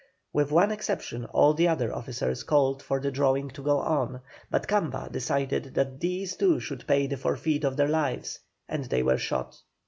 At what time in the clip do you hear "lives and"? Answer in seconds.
7.87-8.85